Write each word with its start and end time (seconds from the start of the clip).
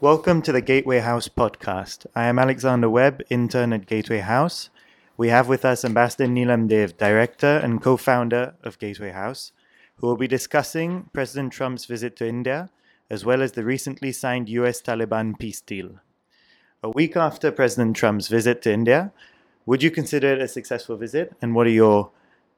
Welcome 0.00 0.42
to 0.42 0.52
the 0.52 0.60
Gateway 0.60 1.00
House 1.00 1.26
podcast. 1.26 2.06
I 2.14 2.26
am 2.26 2.38
Alexander 2.38 2.88
Webb, 2.88 3.20
intern 3.30 3.72
at 3.72 3.86
Gateway 3.86 4.20
House. 4.20 4.70
We 5.16 5.26
have 5.30 5.48
with 5.48 5.64
us 5.64 5.84
Ambassador 5.84 6.26
Neelam 6.28 6.68
Deo, 6.68 6.86
director 6.86 7.56
and 7.64 7.82
co 7.82 7.96
founder 7.96 8.54
of 8.62 8.78
Gateway 8.78 9.10
House, 9.10 9.50
who 9.96 10.06
will 10.06 10.16
be 10.16 10.28
discussing 10.28 11.10
President 11.12 11.52
Trump's 11.52 11.86
visit 11.86 12.14
to 12.14 12.28
India, 12.28 12.70
as 13.10 13.24
well 13.24 13.42
as 13.42 13.50
the 13.52 13.64
recently 13.64 14.12
signed 14.12 14.48
US 14.48 14.80
Taliban 14.80 15.36
peace 15.36 15.60
deal. 15.60 15.98
A 16.80 16.90
week 16.90 17.16
after 17.16 17.50
President 17.50 17.96
Trump's 17.96 18.28
visit 18.28 18.62
to 18.62 18.72
India, 18.72 19.12
would 19.66 19.82
you 19.82 19.90
consider 19.90 20.34
it 20.34 20.40
a 20.40 20.46
successful 20.46 20.96
visit? 20.96 21.32
And 21.42 21.56
what 21.56 21.66
are 21.66 21.70
your 21.70 22.12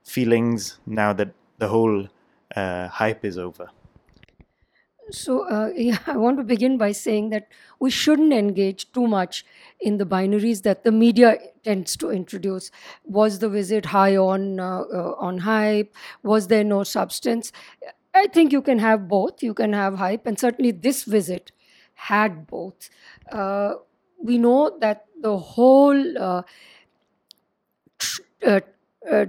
feelings 0.05 0.79
now 0.85 1.15
that 1.15 1.33
the 1.57 1.69
whole 1.69 2.07
uh, 2.55 2.89
hype 2.89 3.25
is 3.25 3.39
over? 3.39 3.71
So, 5.11 5.43
uh, 5.49 5.71
yeah, 5.77 5.99
I 6.07 6.17
want 6.17 6.39
to 6.39 6.45
begin 6.45 6.79
by 6.79 6.93
saying 6.93 7.31
that 7.31 7.49
we 7.79 7.91
shouldn't 7.91 8.33
engage 8.33 8.91
too 8.93 9.07
much 9.07 9.45
in 9.81 9.99
the 9.99 10.05
binaries 10.07 10.63
that 10.63 10.85
the 10.85 10.93
media 10.93 11.37
tends 11.65 11.97
to 11.99 12.11
introduce. 12.11 12.71
Was 13.05 13.39
the 13.39 13.49
visit 13.49 13.87
high 13.87 14.17
on 14.17 14.61
uh, 14.61 14.81
uh, 14.83 15.15
on 15.19 15.39
hype? 15.39 15.95
Was 16.23 16.49
there 16.49 16.65
no 16.65 16.85
substance? 16.85 17.53
I 18.15 18.27
think 18.27 18.53
you 18.53 18.61
can 18.63 18.79
have 18.79 19.09
both. 19.09 19.43
You 19.43 19.55
can 19.55 19.73
have 19.73 19.95
hype, 19.97 20.27
and 20.27 20.39
certainly 20.39 20.71
this 20.73 21.05
visit 21.05 21.53
had 21.95 22.47
both. 22.47 22.91
Uh, 23.31 23.75
we 24.23 24.37
know 24.39 24.77
that 24.81 25.07
the 25.21 25.39
whole 25.39 26.19
uh, 26.19 26.43
tr- 27.99 28.23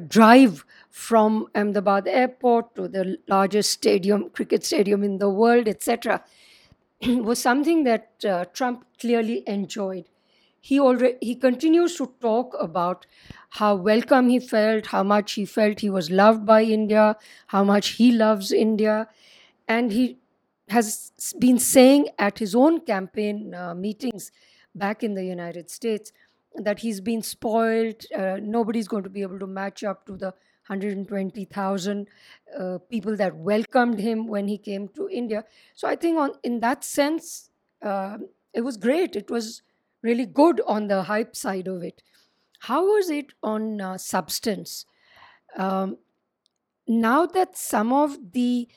drive 0.08 0.66
from 0.92 1.48
Ahmedabad 1.56 2.08
airport 2.08 2.76
to 2.76 2.88
the 2.88 3.18
largest 3.28 3.72
stadium, 3.72 4.30
cricket 4.30 4.64
stadium 4.66 5.04
in 5.04 5.18
the 5.18 5.30
world, 5.30 5.68
etc., 5.68 6.24
was 7.08 7.40
something 7.40 7.84
that 7.86 8.12
uh, 8.26 8.46
Trump 8.54 8.86
clearly 9.00 9.44
enjoyed. 9.48 10.06
He 10.60 10.80
already 10.80 11.18
he 11.22 11.36
continues 11.36 11.96
to 11.96 12.12
talk 12.20 12.56
about 12.60 13.08
how 13.52 13.76
welcome 13.76 14.30
he 14.30 14.40
felt, 14.40 14.88
how 14.88 15.02
much 15.02 15.32
he 15.34 15.46
felt 15.46 15.80
he 15.80 15.90
was 15.90 16.12
loved 16.12 16.46
by 16.46 16.62
India, 16.64 17.16
how 17.48 17.64
much 17.64 17.90
he 18.02 18.12
loves 18.12 18.52
India, 18.52 19.08
and 19.68 19.92
he 19.92 20.18
has 20.70 21.12
been 21.40 21.58
saying 21.58 22.10
at 22.20 22.38
his 22.38 22.54
own 22.54 22.82
campaign 22.82 23.56
uh, 23.56 23.74
meetings 23.74 24.32
back 24.76 25.04
in 25.04 25.16
the 25.16 25.26
United 25.26 25.70
States 25.70 26.12
that 26.56 26.80
he's 26.80 27.02
been 27.02 27.22
spoiled. 27.22 28.06
Uh, 28.16 28.38
nobody's 28.42 28.88
going 28.88 29.04
to 29.04 29.10
be 29.10 29.22
able 29.22 29.40
to 29.40 29.48
match 29.48 29.84
up 29.84 30.06
to 30.06 30.16
the 30.16 30.34
120,000 30.72 32.08
uh, 32.58 32.78
people 32.90 33.16
that 33.18 33.36
welcomed 33.36 34.00
him 34.00 34.28
when 34.28 34.48
he 34.48 34.58
came 34.58 34.88
to 34.90 35.10
India. 35.10 35.44
So 35.74 35.88
I 35.88 35.96
think 35.96 36.18
on 36.18 36.32
in 36.44 36.60
that 36.62 36.84
sense, 36.84 37.50
uh, 37.82 38.18
it 38.54 38.62
was 38.62 38.78
great. 38.78 39.16
It 39.16 39.30
was 39.30 39.62
really 40.02 40.26
good 40.26 40.62
on 40.66 40.88
the 40.88 41.04
hype 41.04 41.36
side 41.36 41.68
of 41.68 41.84
it. 41.84 42.02
How 42.60 42.86
was 42.86 43.10
it 43.10 43.34
on 43.44 43.82
uh, 43.82 43.98
substance? 43.98 44.86
Um, 45.58 45.98
now 46.88 47.26
that 47.26 47.58
some 47.58 47.94
of 47.94 48.34
the 48.34 48.68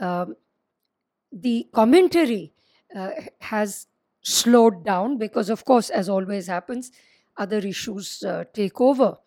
um, 0.00 0.36
the 1.32 1.68
commentary 1.72 2.52
uh, 2.94 3.10
has 3.40 3.86
slowed 4.22 4.84
down 4.84 5.18
because, 5.18 5.50
of 5.50 5.64
course, 5.64 5.90
as 5.90 6.08
always 6.08 6.46
happens, 6.46 6.90
other 7.36 7.58
issues 7.58 8.22
uh, 8.22 8.44
take 8.52 8.80
over. 8.80 9.18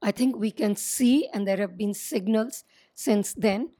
I 0.00 0.12
think 0.12 0.36
we 0.36 0.50
can 0.50 0.76
see, 0.76 1.28
and 1.32 1.46
there 1.46 1.56
have 1.56 1.76
been 1.76 1.94
signals 1.94 2.64
since 2.94 3.34
then, 3.34 3.70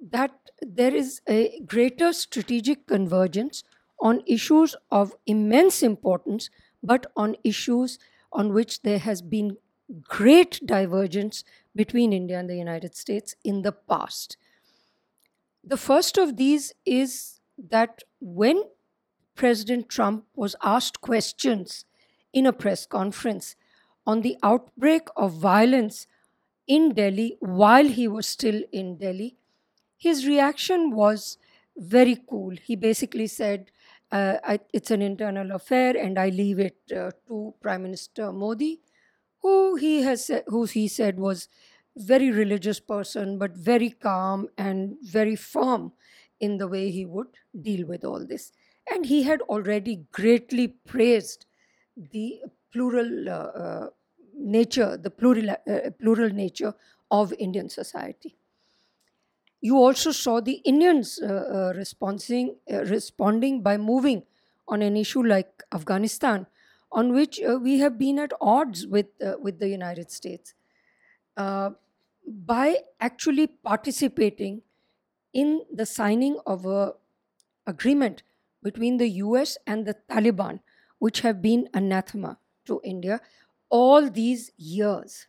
that 0.00 0.32
there 0.60 0.94
is 0.94 1.20
a 1.28 1.60
greater 1.66 2.12
strategic 2.12 2.86
convergence 2.86 3.64
on 4.00 4.22
issues 4.26 4.76
of 4.90 5.14
immense 5.26 5.82
importance, 5.82 6.50
but 6.82 7.06
on 7.16 7.36
issues 7.42 7.98
on 8.32 8.52
which 8.52 8.82
there 8.82 8.98
has 8.98 9.22
been 9.22 9.56
great 10.02 10.60
divergence 10.64 11.44
between 11.74 12.12
India 12.12 12.38
and 12.38 12.50
the 12.50 12.56
United 12.56 12.94
States 12.94 13.34
in 13.44 13.62
the 13.62 13.72
past. 13.72 14.36
The 15.64 15.76
first 15.76 16.18
of 16.18 16.36
these 16.36 16.72
is 16.84 17.40
that 17.58 18.02
when 18.20 18.62
President 19.34 19.88
Trump 19.88 20.24
was 20.34 20.56
asked 20.62 21.00
questions 21.00 21.84
in 22.32 22.46
a 22.46 22.52
press 22.52 22.86
conference 22.86 23.56
on 24.06 24.22
the 24.22 24.36
outbreak 24.42 25.08
of 25.16 25.32
violence 25.32 26.06
in 26.66 26.94
Delhi 26.94 27.36
while 27.40 27.86
he 27.86 28.08
was 28.08 28.26
still 28.26 28.62
in 28.72 28.96
Delhi, 28.98 29.36
his 29.96 30.26
reaction 30.26 30.90
was 30.94 31.38
very 31.76 32.18
cool. 32.28 32.56
He 32.64 32.76
basically 32.76 33.26
said, 33.26 33.70
uh, 34.12 34.36
I, 34.44 34.60
It's 34.72 34.90
an 34.90 35.02
internal 35.02 35.52
affair 35.52 35.96
and 35.96 36.18
I 36.18 36.28
leave 36.28 36.58
it 36.58 36.76
uh, 36.94 37.10
to 37.28 37.54
Prime 37.60 37.82
Minister 37.82 38.32
Modi, 38.32 38.80
who 39.42 39.76
he, 39.76 40.02
has, 40.02 40.30
who 40.46 40.64
he 40.64 40.88
said 40.88 41.18
was 41.18 41.48
very 41.96 42.30
religious 42.30 42.78
person 42.80 43.38
but 43.38 43.56
very 43.56 43.90
calm 43.90 44.48
and 44.58 44.96
very 45.02 45.36
firm 45.36 45.92
in 46.40 46.58
the 46.58 46.68
way 46.68 46.90
he 46.90 47.06
would 47.06 47.28
deal 47.62 47.86
with 47.86 48.04
all 48.04 48.26
this 48.26 48.52
and 48.90 49.06
he 49.06 49.22
had 49.22 49.40
already 49.42 50.04
greatly 50.12 50.68
praised 50.68 51.46
the 51.96 52.42
plural 52.72 53.28
uh, 53.28 53.32
uh, 53.32 53.90
nature, 54.34 54.96
the 54.96 55.10
plural, 55.10 55.50
uh, 55.50 55.90
plural 55.98 56.30
nature 56.30 56.74
of 57.10 57.32
Indian 57.38 57.68
society. 57.68 58.36
You 59.60 59.78
also 59.78 60.12
saw 60.12 60.40
the 60.40 60.60
Indians 60.64 61.18
uh, 61.20 61.26
uh, 61.26 61.72
responding, 61.76 62.56
uh, 62.70 62.84
responding 62.84 63.62
by 63.62 63.76
moving 63.76 64.24
on 64.68 64.82
an 64.82 64.96
issue 64.96 65.22
like 65.22 65.62
Afghanistan, 65.72 66.46
on 66.92 67.12
which 67.12 67.40
we 67.60 67.78
have 67.78 67.98
been 67.98 68.18
at 68.18 68.32
odds 68.40 68.86
with, 68.86 69.06
with 69.40 69.58
the 69.58 69.68
United 69.68 70.10
States. 70.10 70.54
by 71.36 72.78
actually 73.00 73.46
participating 73.46 74.62
in 75.32 75.64
the 75.72 75.86
signing 75.86 76.38
of 76.46 76.66
a 76.66 76.94
agreement 77.66 78.22
between 78.62 78.96
the 78.96 79.08
US 79.24 79.58
and 79.66 79.86
the 79.86 79.94
Taliban, 80.08 80.60
which 80.98 81.20
have 81.20 81.42
been 81.42 81.68
anathema 81.74 82.38
to 82.66 82.80
India 82.84 83.20
all 83.70 84.10
these 84.10 84.52
years. 84.56 85.28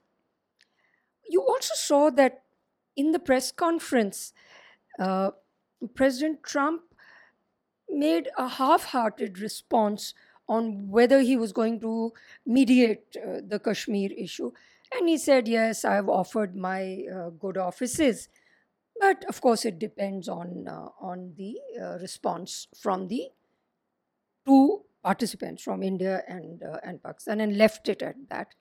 You 1.30 1.42
also 1.42 1.76
saw 1.76 2.10
that 2.12 2.44
in 2.96 3.12
the 3.12 3.20
press 3.20 3.52
conference, 3.52 4.34
uh, 5.00 5.32
President 5.96 6.44
Trump 6.44 6.84
made 7.90 8.30
a 8.38 8.48
half 8.48 8.86
hearted 8.86 9.40
response 9.40 10.14
on 10.50 10.90
whether 10.90 11.20
he 11.22 11.36
was 11.38 11.52
going 11.52 11.80
to 11.82 12.14
mediate 12.46 13.16
uh, 13.18 13.42
the 13.46 13.60
Kashmir 13.64 14.12
issue. 14.18 14.52
And 14.94 15.10
he 15.10 15.18
said, 15.18 15.48
Yes, 15.48 15.84
I've 15.84 16.08
offered 16.08 16.56
my 16.56 17.04
uh, 17.14 17.30
good 17.32 17.58
offices. 17.58 18.30
But 19.00 19.26
of 19.26 19.42
course, 19.42 19.66
it 19.66 19.80
depends 19.80 20.30
on, 20.30 20.68
uh, 20.68 20.90
on 21.00 21.34
the 21.38 21.60
uh, 21.82 22.00
response 22.00 22.68
from 22.80 23.08
the 23.10 23.30
two 24.46 24.84
participants 25.04 25.64
from 25.64 25.84
India 25.84 26.24
and, 26.28 26.64
uh, 26.64 26.80
and 26.84 27.02
Pakistan 27.02 27.42
and 27.42 27.58
left 27.58 27.88
it 27.90 28.02
at 28.02 28.16
that. 28.30 28.56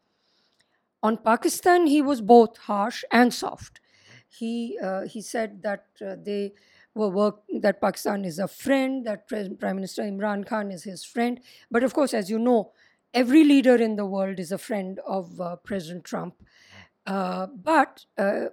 On 1.03 1.17
Pakistan, 1.17 1.87
he 1.87 2.03
was 2.03 2.21
both 2.21 2.57
harsh 2.57 3.05
and 3.13 3.33
soft. 3.33 3.81
He, 4.29 4.79
uh, 4.83 5.03
he 5.03 5.23
said 5.23 5.63
that 5.63 5.87
uh, 6.05 6.17
they 6.23 6.53
were 6.95 7.11
work 7.11 7.43
that 7.61 7.81
Pakistan 7.81 8.25
is 8.25 8.39
a 8.39 8.49
friend, 8.49 9.07
that 9.07 9.29
Prime 9.29 9.77
Minister 9.77 10.03
Imran 10.03 10.47
Khan 10.47 10.71
is 10.71 10.85
his 10.85 11.05
friend. 11.05 11.41
But 11.71 11.85
of 11.85 11.95
course, 11.95 12.15
as 12.15 12.31
you 12.31 12.39
know, 12.39 12.73
every 13.13 13.45
leader 13.45 13.77
in 13.77 13.97
the 13.97 14.07
world 14.07 14.41
is 14.41 14.51
a 14.51 14.59
friend 14.59 14.99
of 15.07 15.41
uh, 15.41 15.57
President 15.57 16.05
Trump. 16.05 16.35
Uh, 17.07 17.47
but 17.47 18.05
uh, 18.19 18.47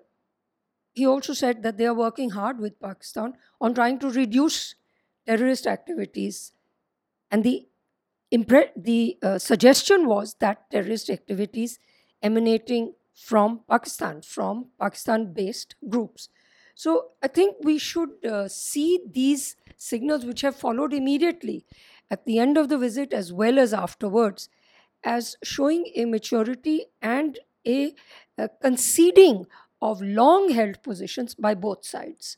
he 0.93 1.05
also 1.05 1.33
said 1.33 1.63
that 1.63 1.77
they 1.77 1.87
are 1.87 1.93
working 1.93 2.31
hard 2.31 2.59
with 2.59 2.79
Pakistan 2.79 3.33
on 3.59 3.73
trying 3.73 3.97
to 3.99 4.09
reduce 4.09 4.75
terrorist 5.25 5.65
activities. 5.65 6.51
And 7.31 7.43
the 7.43 7.67
impre- 8.33 8.71
the 8.75 9.17
uh, 9.21 9.37
suggestion 9.37 10.07
was 10.07 10.35
that 10.39 10.69
terrorist 10.71 11.09
activities 11.09 11.79
emanating 12.21 12.93
from 13.13 13.61
Pakistan, 13.69 14.21
from 14.21 14.69
Pakistan 14.79 15.33
based 15.33 15.75
groups. 15.89 16.29
So 16.75 17.11
I 17.21 17.27
think 17.27 17.57
we 17.61 17.77
should 17.77 18.09
uh, 18.25 18.47
see 18.47 18.99
these 19.11 19.55
signals, 19.77 20.25
which 20.25 20.41
have 20.41 20.55
followed 20.55 20.93
immediately 20.93 21.65
at 22.09 22.25
the 22.25 22.39
end 22.39 22.57
of 22.57 22.69
the 22.69 22.77
visit 22.77 23.13
as 23.13 23.31
well 23.31 23.59
as 23.59 23.73
afterwards, 23.73 24.49
as 25.03 25.35
showing 25.43 25.91
a 25.95 26.05
maturity 26.05 26.85
and 27.01 27.39
a, 27.67 27.93
a 28.37 28.49
conceding 28.61 29.45
of 29.81 30.01
long 30.01 30.49
held 30.49 30.81
positions 30.81 31.35
by 31.35 31.53
both 31.53 31.85
sides. 31.85 32.37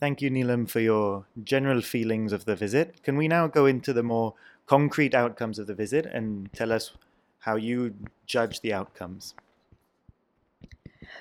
Thank 0.00 0.22
you, 0.22 0.30
Neelam, 0.30 0.68
for 0.68 0.80
your 0.80 1.26
general 1.44 1.82
feelings 1.82 2.32
of 2.32 2.44
the 2.46 2.56
visit. 2.56 3.02
Can 3.02 3.16
we 3.16 3.28
now 3.28 3.46
go 3.46 3.66
into 3.66 3.92
the 3.92 4.02
more 4.02 4.34
concrete 4.66 5.14
outcomes 5.14 5.58
of 5.58 5.66
the 5.66 5.74
visit 5.74 6.06
and 6.06 6.50
tell 6.54 6.72
us 6.72 6.92
how 7.40 7.56
you 7.56 7.94
judge 8.26 8.60
the 8.60 8.72
outcomes? 8.72 9.34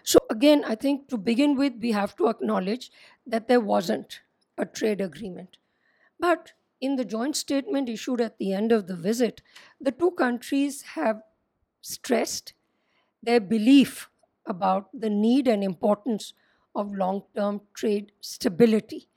So, 0.04 0.20
again, 0.30 0.64
I 0.64 0.76
think 0.76 1.08
to 1.10 1.18
begin 1.18 1.56
with, 1.56 1.74
we 1.80 1.92
have 1.92 2.16
to 2.18 2.28
acknowledge 2.28 2.92
that 3.26 3.48
there 3.48 3.60
wasn't 3.60 4.22
a 4.58 4.66
trade 4.66 5.02
agreement. 5.02 5.58
But 6.20 6.54
in 6.82 6.96
the 6.96 7.06
joint 7.06 7.36
statement 7.36 7.90
issued 7.90 8.22
at 8.22 8.38
the 8.38 8.54
end 8.54 8.72
of 8.72 8.88
the 8.88 8.96
visit, 8.96 9.42
the 9.80 9.92
two 9.92 10.12
countries 10.12 10.82
have 10.96 11.22
stressed 11.82 12.54
their 13.22 13.40
belief 13.40 14.10
about 14.46 14.90
the 14.94 15.10
need 15.10 15.48
and 15.48 15.64
importance 15.64 16.34
of 16.76 16.94
long 16.94 17.24
term 17.36 17.62
trade 17.74 18.12
stability. 18.22 19.08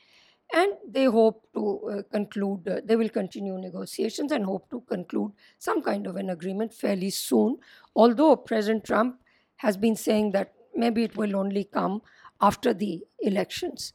And 0.53 0.73
they 0.89 1.05
hope 1.05 1.47
to 1.55 1.81
uh, 1.91 2.03
conclude, 2.11 2.67
uh, 2.67 2.81
they 2.83 2.97
will 2.97 3.11
continue 3.11 3.59
negotiations 3.59 4.33
and 4.33 4.47
hope 4.47 4.71
to 4.71 4.81
conclude 4.83 5.33
some 5.59 5.83
kind 5.83 6.07
of 6.07 6.17
an 6.17 6.31
agreement 6.31 6.73
fairly 6.73 7.11
soon. 7.11 7.59
Although 7.95 8.37
President 8.37 8.85
Trump 8.85 9.17
has 9.57 9.77
been 9.77 9.95
saying 9.95 10.33
that 10.33 10.55
maybe 10.75 11.05
it 11.05 11.17
will 11.17 11.37
only 11.37 11.65
come 11.65 12.01
after 12.41 12.73
the 12.73 13.05
elections. 13.21 13.93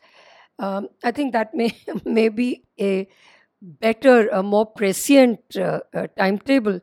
Um, 0.59 0.89
I 1.03 1.11
think 1.11 1.33
that 1.33 1.55
may, 1.55 1.75
may 2.05 2.29
be 2.29 2.65
a 2.79 3.07
better, 3.61 4.27
a 4.27 4.43
more 4.43 4.65
prescient 4.65 5.39
uh, 5.57 5.81
uh, 5.93 6.07
timetable 6.17 6.81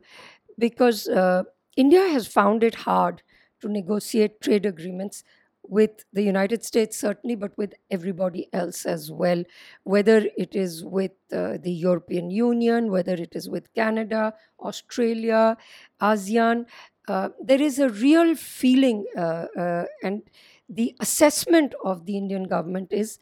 because 0.57 1.07
uh, 1.07 1.43
India 1.77 2.07
has 2.09 2.27
found 2.27 2.63
it 2.63 2.75
hard 2.75 3.21
to 3.61 3.69
negotiate 3.69 4.41
trade 4.41 4.65
agreements 4.65 5.23
with 5.71 6.03
the 6.11 6.21
United 6.21 6.65
States, 6.65 6.97
certainly, 6.97 7.33
but 7.33 7.57
with 7.57 7.73
everybody 7.89 8.49
else 8.51 8.85
as 8.85 9.09
well, 9.09 9.41
whether 9.83 10.27
it 10.37 10.53
is 10.53 10.83
with 10.83 11.13
uh, 11.31 11.57
the 11.63 11.71
European 11.71 12.29
Union, 12.29 12.91
whether 12.91 13.13
it 13.13 13.33
is 13.33 13.49
with 13.49 13.73
Canada, 13.73 14.33
Australia, 14.59 15.55
ASEAN. 16.01 16.65
Uh, 17.07 17.29
there 17.41 17.61
is 17.61 17.79
a 17.79 17.87
real 17.89 18.35
feeling, 18.35 19.05
uh, 19.17 19.45
uh 19.57 19.85
and 20.03 20.23
the 20.67 20.93
assessment 20.99 21.73
of 21.85 22.05
the 22.05 22.17
Indian 22.17 22.43
government 22.43 22.91
is 22.91 23.17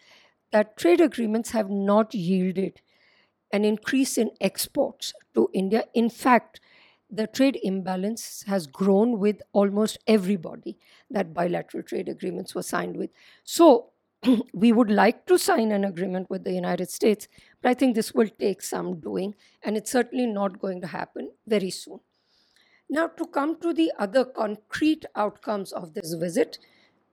that 0.51 0.75
trade 0.75 1.01
agreements 1.01 1.51
have 1.51 1.69
not 1.69 2.15
yielded 2.15 2.81
an 3.53 3.63
increase 3.63 4.17
in 4.17 4.31
exports 4.41 5.13
to 5.35 5.49
India. 5.53 5.83
In 5.93 6.09
fact, 6.09 6.59
the 7.09 7.27
trade 7.27 7.59
imbalance 7.63 8.43
has 8.47 8.67
grown 8.67 9.19
with 9.19 9.41
almost 9.51 9.97
everybody 10.07 10.77
that 11.09 11.33
bilateral 11.33 11.83
trade 11.83 12.07
agreements 12.07 12.53
were 12.53 12.63
signed 12.63 12.97
with. 12.97 13.09
So, 13.43 13.91
we 14.53 14.71
would 14.73 14.91
like 14.91 15.25
to 15.27 15.37
sign 15.37 15.71
an 15.71 15.85
agreement 15.85 16.29
with 16.29 16.43
the 16.43 16.51
United 16.53 16.89
States, 16.89 17.27
but 17.61 17.69
I 17.69 17.73
think 17.73 17.95
this 17.95 18.13
will 18.13 18.27
take 18.27 18.61
some 18.61 18.99
doing, 18.99 19.33
and 19.63 19.77
it's 19.77 19.91
certainly 19.91 20.25
not 20.27 20.59
going 20.59 20.81
to 20.81 20.87
happen 20.87 21.31
very 21.47 21.69
soon. 21.69 21.99
Now, 22.89 23.07
to 23.07 23.25
come 23.27 23.59
to 23.61 23.73
the 23.73 23.91
other 23.97 24.25
concrete 24.25 25.05
outcomes 25.15 25.71
of 25.71 25.93
this 25.93 26.13
visit, 26.13 26.57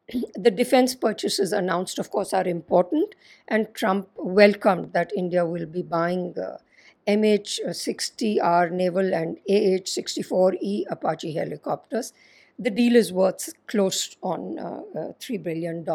the 0.34 0.50
defense 0.50 0.94
purchases 0.94 1.52
announced, 1.52 1.98
of 1.98 2.10
course, 2.10 2.32
are 2.32 2.46
important, 2.46 3.14
and 3.48 3.74
Trump 3.74 4.08
welcomed 4.16 4.92
that 4.94 5.12
India 5.16 5.44
will 5.46 5.66
be 5.66 5.82
buying 5.82 6.34
uh, 6.38 6.58
MH 7.06 7.60
60R 7.66 8.70
naval 8.72 9.14
and 9.14 9.38
AH 9.48 9.86
64E 9.86 10.84
Apache 10.90 11.32
helicopters. 11.34 12.12
The 12.58 12.70
deal 12.70 12.96
is 12.96 13.12
worth 13.12 13.52
close 13.66 14.16
on 14.22 14.58
uh, 14.58 14.80
uh, 14.98 15.12
$3 15.20 15.42
billion. 15.42 15.86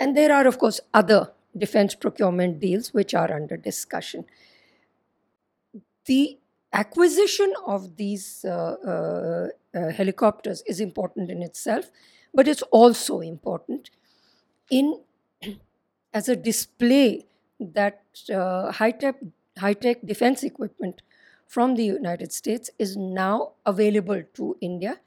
And 0.00 0.16
there 0.16 0.32
are, 0.32 0.46
of 0.46 0.58
course, 0.58 0.80
other 0.94 1.32
defense 1.56 1.94
procurement 1.94 2.60
deals 2.60 2.94
which 2.94 3.14
are 3.14 3.32
under 3.32 3.56
discussion. 3.56 4.24
The 6.06 6.38
acquisition 6.72 7.52
of 7.66 7.96
these 7.96 8.44
uh, 8.44 8.76
uh, 8.86 9.48
uh 9.74 9.90
helicopters 9.90 10.62
is 10.66 10.80
important 10.80 11.30
in 11.30 11.42
itself 11.42 11.90
but 12.34 12.46
it's 12.46 12.62
also 12.70 13.20
important 13.20 13.90
in 14.70 15.00
as 16.12 16.28
a 16.28 16.36
display 16.36 17.26
that 17.58 18.02
uh, 18.32 18.70
high-tech, 19.58 19.98
high-tech 20.00 20.06
defense 20.06 20.42
equipment 20.42 21.02
from 21.46 21.74
the 21.74 21.84
United 21.84 22.32
States 22.32 22.70
is 22.78 22.96
now 22.96 23.52
available 23.66 24.22
to 24.34 24.56
India. 24.60 25.00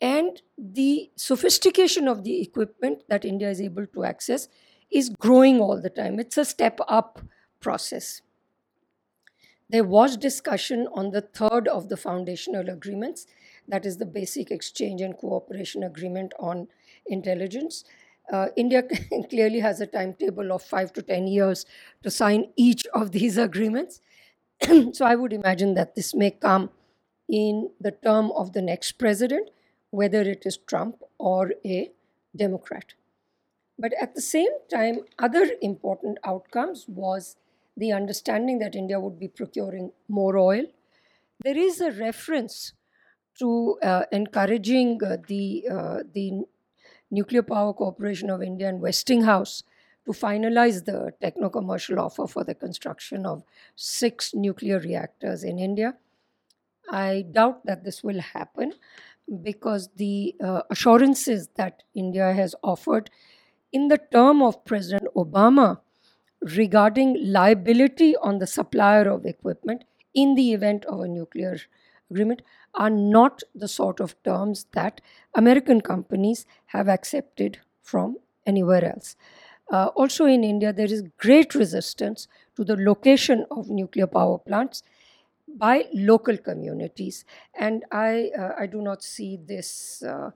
And 0.00 0.42
the 0.58 1.10
sophistication 1.16 2.08
of 2.08 2.24
the 2.24 2.42
equipment 2.42 3.02
that 3.08 3.24
India 3.24 3.50
is 3.50 3.60
able 3.60 3.86
to 3.86 4.04
access 4.04 4.48
is 4.90 5.08
growing 5.08 5.60
all 5.60 5.80
the 5.80 5.90
time. 5.90 6.18
It's 6.18 6.36
a 6.36 6.44
step 6.44 6.80
up 6.88 7.20
process. 7.60 8.22
There 9.70 9.84
was 9.84 10.16
discussion 10.16 10.88
on 10.92 11.10
the 11.10 11.22
third 11.22 11.68
of 11.68 11.88
the 11.88 11.96
foundational 11.96 12.68
agreements, 12.68 13.26
that 13.68 13.86
is 13.86 13.98
the 13.98 14.06
Basic 14.06 14.50
Exchange 14.50 15.00
and 15.00 15.16
Cooperation 15.16 15.82
Agreement 15.82 16.32
on 16.38 16.68
Intelligence. 17.06 17.84
Uh, 18.32 18.48
India 18.56 18.82
clearly 19.30 19.60
has 19.60 19.80
a 19.80 19.86
timetable 19.86 20.52
of 20.52 20.62
five 20.62 20.92
to 20.94 21.02
10 21.02 21.26
years 21.26 21.66
to 22.02 22.10
sign 22.10 22.46
each 22.56 22.86
of 22.94 23.12
these 23.12 23.36
agreements. 23.36 24.00
so 24.92 25.04
I 25.04 25.14
would 25.14 25.34
imagine 25.34 25.74
that 25.74 25.94
this 25.94 26.14
may 26.14 26.30
come 26.30 26.70
in 27.28 27.70
the 27.78 27.90
term 27.90 28.32
of 28.32 28.54
the 28.54 28.62
next 28.62 28.92
president, 28.92 29.50
whether 29.90 30.22
it 30.22 30.44
is 30.46 30.56
Trump 30.56 31.02
or 31.18 31.52
a 31.64 31.90
Democrat. 32.34 32.94
But 33.78 33.92
at 34.00 34.14
the 34.14 34.22
same 34.22 34.52
time, 34.70 35.00
other 35.18 35.50
important 35.60 36.18
outcomes 36.24 36.86
was 36.88 37.36
the 37.76 37.92
understanding 37.92 38.58
that 38.60 38.74
India 38.74 38.98
would 38.98 39.18
be 39.18 39.28
procuring 39.28 39.92
more 40.08 40.38
oil. 40.38 40.64
There 41.42 41.56
is 41.56 41.80
a 41.80 41.90
reference 41.90 42.72
to 43.38 43.76
uh, 43.82 44.04
encouraging 44.12 45.00
uh, 45.02 45.16
the 45.26 45.64
uh, 45.70 45.98
the 46.12 46.44
Nuclear 47.12 47.42
Power 47.42 47.74
Corporation 47.74 48.30
of 48.30 48.42
India 48.42 48.68
and 48.68 48.80
Westinghouse 48.80 49.62
to 50.06 50.12
finalize 50.12 50.84
the 50.84 51.12
techno 51.20 51.50
commercial 51.50 52.00
offer 52.00 52.26
for 52.26 52.42
the 52.42 52.54
construction 52.54 53.26
of 53.26 53.44
six 53.76 54.34
nuclear 54.34 54.78
reactors 54.78 55.44
in 55.44 55.58
India. 55.58 55.94
I 56.90 57.26
doubt 57.30 57.66
that 57.66 57.84
this 57.84 58.02
will 58.02 58.20
happen 58.20 58.72
because 59.42 59.90
the 59.96 60.34
uh, 60.42 60.62
assurances 60.70 61.48
that 61.56 61.82
India 61.94 62.32
has 62.32 62.54
offered 62.64 63.10
in 63.72 63.88
the 63.88 63.98
term 64.10 64.42
of 64.42 64.64
President 64.64 65.08
Obama 65.14 65.80
regarding 66.56 67.16
liability 67.30 68.16
on 68.16 68.38
the 68.38 68.46
supplier 68.46 69.08
of 69.08 69.24
equipment 69.26 69.84
in 70.14 70.34
the 70.34 70.52
event 70.52 70.84
of 70.86 71.00
a 71.00 71.08
nuclear 71.08 71.58
agreement 72.12 72.42
are 72.74 72.90
not 72.90 73.42
the 73.64 73.68
sort 73.68 74.00
of 74.00 74.16
terms 74.30 74.66
that 74.72 75.00
American 75.42 75.80
companies 75.80 76.46
have 76.76 76.88
accepted 76.88 77.58
from 77.82 78.16
anywhere 78.46 78.84
else. 78.84 79.16
Uh, 79.72 79.86
also 79.96 80.26
in 80.26 80.44
India, 80.44 80.72
there 80.72 80.92
is 80.96 81.02
great 81.18 81.54
resistance 81.54 82.28
to 82.56 82.64
the 82.64 82.76
location 82.76 83.46
of 83.50 83.68
nuclear 83.68 84.06
power 84.06 84.38
plants 84.38 84.82
by 85.56 85.86
local 85.92 86.36
communities, 86.36 87.24
and 87.58 87.84
I, 87.92 88.30
uh, 88.38 88.52
I 88.58 88.66
do 88.66 88.80
not 88.80 89.02
see 89.02 89.38
this 89.52 90.02
uh, 90.02 90.30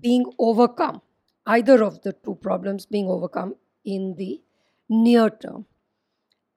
being 0.00 0.24
overcome, 0.38 1.02
either 1.46 1.82
of 1.82 2.02
the 2.02 2.12
two 2.12 2.36
problems 2.36 2.86
being 2.86 3.08
overcome 3.08 3.56
in 3.84 4.14
the 4.16 4.40
near 4.88 5.30
term. 5.30 5.66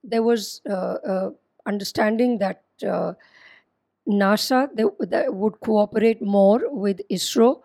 There 0.03 0.23
was 0.23 0.61
uh, 0.69 0.73
uh, 0.73 1.29
understanding 1.65 2.37
that 2.39 2.63
uh, 2.87 3.13
NASA 4.07 4.69
they, 4.75 4.83
they 5.05 5.29
would 5.29 5.59
cooperate 5.61 6.21
more 6.21 6.61
with 6.69 6.99
ISRO 7.09 7.61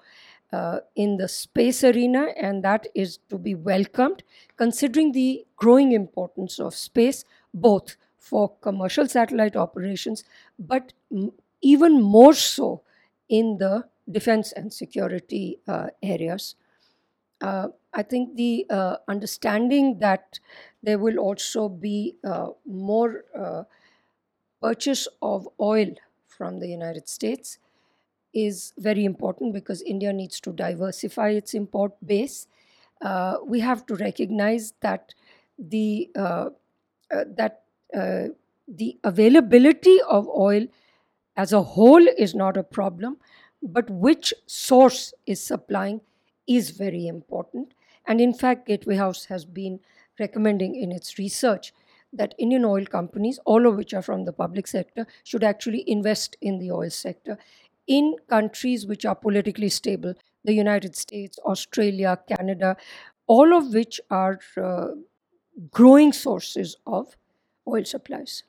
uh, 0.52 0.80
in 0.97 1.16
the 1.16 1.28
space 1.28 1.85
arena, 1.85 2.28
and 2.37 2.62
that 2.64 2.87
is 2.95 3.18
to 3.28 3.38
be 3.38 3.54
welcomed, 3.54 4.23
considering 4.57 5.12
the 5.12 5.45
growing 5.57 5.92
importance 5.92 6.59
of 6.59 6.75
space, 6.75 7.25
both 7.52 7.97
for 8.18 8.54
commercial 8.61 9.07
satellite 9.07 9.57
operations, 9.57 10.25
but 10.59 10.92
m- 11.12 11.33
even 11.61 12.00
more 12.00 12.33
so 12.35 12.83
in 13.28 13.59
the 13.59 13.85
defense 14.11 14.52
and 14.52 14.73
security 14.73 15.59
uh, 15.68 15.88
areas. 16.02 16.54
Uh, 17.40 17.68
I 17.95 18.02
think 18.02 18.37
the 18.37 18.66
uh, 18.71 18.97
understanding 19.09 19.99
that 20.00 20.40
there 20.83 20.99
will 20.99 21.18
also 21.18 21.68
be 21.68 22.16
uh, 22.25 22.49
more 22.66 23.25
uh, 23.38 23.64
purchase 24.62 25.09
of 25.23 25.49
oil 25.61 25.88
from 26.38 26.61
the 26.61 26.68
United 26.68 27.09
States 27.09 27.59
is 28.33 28.73
very 28.78 29.04
important 29.04 29.52
because 29.52 29.83
India 29.83 30.12
needs 30.12 30.40
to 30.40 30.52
diversify 30.52 31.30
its 31.30 31.54
import 31.54 31.92
base. 32.07 32.47
Uh, 33.02 33.37
we 33.45 33.61
have 33.61 33.85
to 33.87 33.97
recognize 33.97 34.75
that 34.80 35.14
the 35.59 36.11
uh, 36.16 36.50
uh, 37.11 37.25
that 37.37 37.62
uh, 37.97 38.28
the 38.68 38.99
availability 39.02 39.99
of 40.02 40.28
oil 40.28 40.66
as 41.37 41.52
a 41.52 41.62
whole 41.62 42.07
is 42.18 42.35
not 42.35 42.57
a 42.57 42.62
problem, 42.62 43.16
but 43.62 43.88
which 43.88 44.35
source 44.47 45.14
is 45.26 45.40
supplying 45.40 46.00
is 46.47 46.71
very 46.71 47.07
important. 47.07 47.73
And 48.07 48.21
in 48.21 48.35
fact, 48.35 48.66
Gateway 48.66 48.97
House 48.97 49.26
has 49.26 49.45
been 49.45 49.80
recommending 50.18 50.75
in 50.75 50.92
its 50.92 51.18
research 51.18 51.73
that 52.12 52.34
Indian 52.38 52.64
oil 52.64 52.86
companies, 52.86 53.38
all 53.44 53.66
of 53.66 53.76
which 53.76 53.94
are 53.94 54.02
from 54.02 54.24
the 54.24 54.32
public 54.32 54.66
sector, 54.66 55.06
should 55.24 55.44
actually 55.44 55.84
invest 55.86 56.36
in 56.40 56.58
the 56.58 56.70
oil 56.70 56.90
sector 56.90 57.38
in 57.86 58.16
countries 58.28 58.86
which 58.86 59.04
are 59.04 59.14
politically 59.14 59.68
stable 59.68 60.14
the 60.44 60.52
United 60.52 60.96
States, 60.96 61.38
Australia, 61.44 62.18
Canada, 62.28 62.76
all 63.26 63.52
of 63.56 63.74
which 63.74 64.00
are 64.10 64.38
uh, 64.56 64.88
growing 65.70 66.12
sources 66.12 66.76
of 66.86 67.16
oil 67.66 67.84
supplies. 67.84 68.44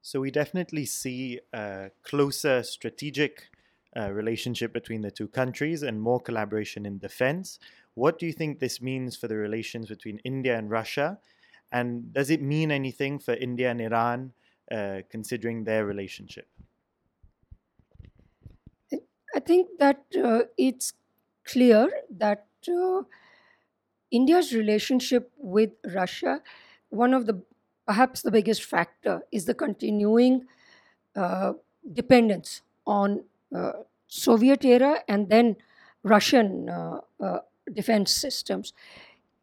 So 0.00 0.20
we 0.20 0.30
definitely 0.30 0.86
see 0.86 1.40
a 1.52 1.90
closer 2.02 2.62
strategic 2.62 3.50
uh, 3.96 4.10
relationship 4.10 4.72
between 4.72 5.02
the 5.02 5.10
two 5.10 5.28
countries 5.28 5.82
and 5.82 6.00
more 6.00 6.20
collaboration 6.20 6.86
in 6.86 6.98
defense. 6.98 7.58
What 7.94 8.18
do 8.18 8.26
you 8.26 8.32
think 8.32 8.58
this 8.58 8.80
means 8.80 9.16
for 9.16 9.28
the 9.28 9.36
relations 9.36 9.88
between 9.88 10.18
India 10.24 10.56
and 10.56 10.70
Russia? 10.70 11.18
And 11.72 12.12
does 12.12 12.30
it 12.30 12.42
mean 12.42 12.70
anything 12.70 13.18
for 13.18 13.34
India 13.34 13.70
and 13.70 13.80
Iran 13.80 14.32
uh, 14.70 15.00
considering 15.10 15.64
their 15.64 15.86
relationship? 15.86 16.46
I 19.34 19.40
think 19.40 19.78
that 19.78 20.04
uh, 20.22 20.42
it's 20.58 20.92
clear 21.44 21.90
that 22.10 22.46
uh, 22.68 23.02
India's 24.10 24.54
relationship 24.54 25.32
with 25.38 25.70
Russia, 25.94 26.42
one 26.90 27.14
of 27.14 27.26
the 27.26 27.42
perhaps 27.86 28.22
the 28.22 28.30
biggest 28.30 28.62
factor 28.62 29.22
is 29.32 29.46
the 29.46 29.54
continuing 29.54 30.46
uh, 31.16 31.54
dependence 31.92 32.62
on 32.86 33.24
uh, 33.56 33.72
Soviet 34.06 34.64
era 34.64 35.02
and 35.08 35.30
then 35.30 35.56
Russian 36.02 36.68
uh, 36.68 37.00
defense 37.72 38.12
systems. 38.12 38.72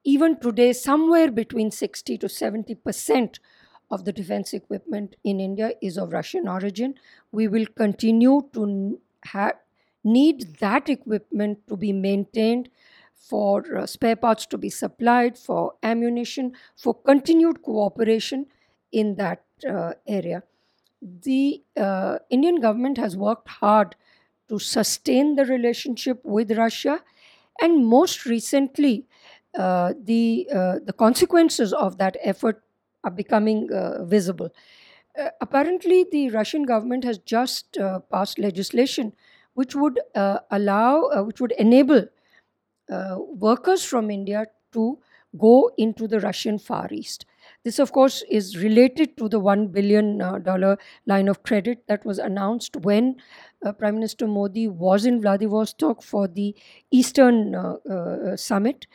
Even 0.04 0.40
today, 0.40 0.74
somewhere 0.74 1.32
between 1.32 1.72
60 1.72 2.18
to 2.18 2.30
70 2.30 2.76
percent 2.76 3.40
of 3.92 4.06
the 4.06 4.14
defense 4.14 4.54
equipment 4.54 5.16
in 5.24 5.40
India 5.40 5.72
is 5.82 5.98
of 5.98 6.12
Russian 6.14 6.48
origin. 6.48 6.96
We 7.32 7.48
will 7.48 7.66
continue 7.66 8.42
to 8.54 9.00
ha- 9.26 9.54
need 10.04 10.58
that 10.60 10.90
equipment 10.90 11.60
to 11.68 11.76
be 11.76 11.92
maintained 11.94 12.70
for 13.16 13.64
uh, 13.78 13.86
spare 13.86 14.16
parts 14.16 14.46
to 14.48 14.58
be 14.58 14.70
supplied, 14.70 15.38
for 15.38 15.74
ammunition, 15.84 16.54
for 16.78 16.94
continued 16.94 17.62
cooperation 17.62 18.46
in 18.92 19.16
that 19.16 19.44
uh, 19.70 19.94
area. 20.08 20.44
The 21.02 21.64
uh, 21.78 22.20
Indian 22.30 22.60
government 22.60 22.98
has 22.98 23.16
worked 23.18 23.48
hard 23.50 23.96
to 24.50 24.60
sustain 24.60 25.36
the 25.36 25.46
relationship 25.46 26.20
with 26.24 26.52
Russia, 26.58 27.02
and 27.62 27.86
most 27.86 28.26
recently, 28.26 29.08
uh, 29.58 29.94
the 30.04 30.48
uh, 30.54 30.76
the 30.86 30.94
consequences 30.94 31.74
of 31.74 31.98
that 31.98 32.18
effort 32.24 32.64
are 33.04 33.12
becoming 33.12 33.70
uh, 33.72 34.04
visible. 34.06 34.50
apparently, 35.42 36.06
the 36.12 36.30
Russian 36.34 36.64
government 36.64 37.04
has 37.04 37.18
just 37.32 37.78
passed 38.12 38.40
legislation 38.40 39.12
which 39.54 39.76
would 39.76 40.00
allow, 40.58 41.24
which 41.26 41.42
would 41.42 41.52
enable 41.64 42.06
uh, 42.90 43.18
workers 43.20 43.84
from 43.86 44.10
India 44.10 44.46
to 44.74 44.98
go 45.38 45.72
into 45.78 46.08
the 46.08 46.20
Russian 46.20 46.58
Far 46.58 46.88
East. 46.92 47.26
This, 47.64 47.78
of 47.78 47.92
course, 47.92 48.24
is 48.30 48.58
related 48.58 49.16
to 49.18 49.30
the 49.30 49.40
$1 49.40 49.72
billion 49.72 50.22
uh, 50.22 50.76
line 51.06 51.28
of 51.28 51.44
credit 51.44 51.84
that 51.88 52.04
was 52.04 52.18
announced 52.18 52.76
when 52.78 53.16
uh, 53.64 53.72
Prime 53.74 53.96
Minister 53.96 54.26
Modi 54.28 54.68
was 54.68 55.06
in 55.06 55.22
Vladivostok 55.22 56.02
for 56.02 56.28
the 56.28 56.56
Eastern 56.90 57.54
uh, 57.54 57.76
uh, 57.90 58.36
Summit. 58.36 58.88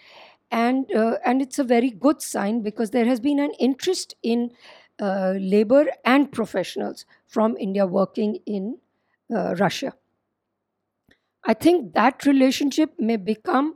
And, 0.55 0.87
uh, 0.95 1.17
and 1.25 1.43
it's 1.43 1.59
a 1.59 1.65
very 1.65 1.91
good 1.91 2.23
sign 2.23 2.63
because 2.63 2.91
there 2.91 3.07
has 3.07 3.19
been 3.19 3.41
an 3.41 3.51
interest 3.59 4.15
in 4.23 4.53
labor 5.01 5.87
and 6.05 6.31
professionals 6.31 7.05
from 7.27 7.57
India 7.57 7.87
working 7.87 8.39
in 8.47 8.79
Russia. 9.29 9.95
I 11.45 11.55
think 11.55 11.93
that 11.95 12.25
relationship 12.25 12.95
may 12.99 13.17
become 13.17 13.75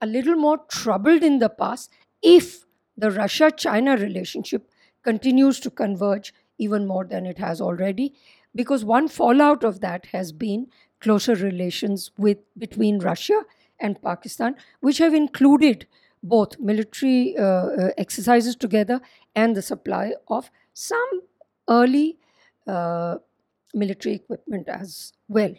a 0.00 0.06
little 0.06 0.36
more 0.36 0.58
troubled 0.68 1.22
in 1.22 1.38
the 1.38 1.48
past 1.48 1.90
if 2.22 2.66
the 2.96 3.10
Russia 3.10 3.50
China 3.50 3.96
relationship 3.96 4.68
continues 5.02 5.60
to 5.60 5.70
converge 5.70 6.34
even 6.58 6.86
more 6.86 7.04
than 7.04 7.24
it 7.24 7.38
has 7.38 7.60
already 7.60 8.14
because 8.54 8.84
one 8.84 9.08
fallout 9.08 9.64
of 9.64 9.80
that 9.80 10.06
has 10.12 10.32
been 10.32 10.66
closer 11.00 11.34
relations 11.34 12.10
with 12.18 12.38
between 12.58 12.98
Russia 12.98 13.42
and 13.80 14.00
Pakistan 14.02 14.56
which 14.80 14.98
have 14.98 15.14
included 15.14 15.86
both 16.22 16.58
military 16.58 17.36
uh, 17.38 17.42
uh, 17.44 17.90
exercises 17.96 18.54
together 18.56 19.00
and 19.34 19.56
the 19.56 19.62
supply 19.62 20.12
of 20.28 20.50
some 20.74 21.22
early 21.68 22.18
uh, 22.66 23.16
military 23.74 24.16
equipment 24.16 24.68
as 24.68 25.12
well. 25.28 25.54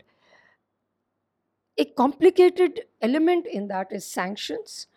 A 1.77 1.85
complicated 1.85 2.81
element 3.01 3.45
in 3.47 3.67
that 3.69 3.91
is 3.91 4.05
sanctions 4.05 4.87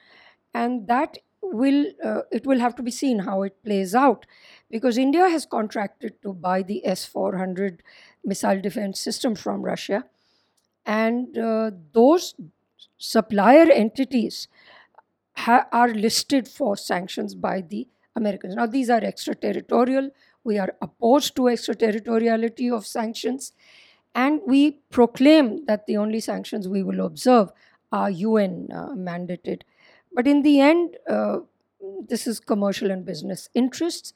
and 0.55 0.89
that 0.89 1.19
will 1.43 1.87
uh, 2.05 2.23
it 2.33 2.47
will 2.47 2.59
have 2.61 2.75
to 2.77 2.83
be 2.83 2.91
seen 2.91 3.21
how 3.21 3.43
it 3.43 3.63
plays 3.65 3.95
out 3.95 4.27
because 4.71 4.99
india 4.99 5.29
has 5.29 5.47
contracted 5.47 6.15
to 6.23 6.33
buy 6.33 6.63
the 6.63 6.83
s400 6.87 7.81
missile 8.25 8.61
defense 8.61 9.01
system 9.01 9.35
from 9.35 9.63
russia 9.63 10.05
and 10.87 11.39
uh, 11.39 11.71
those 11.93 12.35
supplier 12.99 13.71
entities 13.71 14.49
ha- 15.37 15.67
are 15.73 15.89
listed 15.89 16.49
for 16.49 16.77
sanctions 16.77 17.35
by 17.35 17.61
the 17.61 17.87
americans. 18.17 18.55
Now 18.55 18.67
these 18.67 18.91
are 18.91 19.03
extraterritorial. 19.03 20.11
We 20.45 20.59
are 20.59 20.75
opposed 20.83 21.35
to 21.37 21.49
extraterritoriality 21.49 22.71
of 22.71 22.87
sanctions. 22.87 23.53
And 24.15 24.41
we 24.47 24.79
proclaim 24.91 25.65
that 25.67 25.87
the 25.87 25.97
only 25.97 26.21
sanctions 26.21 26.69
we 26.69 26.83
will 26.83 27.05
observe 27.05 27.51
are 27.91 28.11
UN 28.11 28.69
uh, 28.73 28.91
mandated. 28.91 29.63
But 30.13 30.29
in 30.29 30.43
the 30.43 30.61
end, 30.61 30.97
uh, 31.09 31.39
this 32.09 32.27
is 32.27 32.39
commercial 32.39 32.91
and 32.91 33.05
business 33.05 33.49
interests, 33.55 34.13